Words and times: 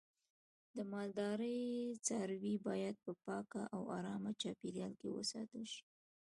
د 0.75 0.77
مالدارۍ 0.91 1.59
څاروی 2.05 2.55
باید 2.67 2.95
په 3.05 3.11
پاکه 3.23 3.61
او 3.75 3.81
آرامه 3.97 4.31
چاپیریال 4.41 4.93
کې 5.01 5.09
وساتل 5.11 5.63
شي. 5.73 5.83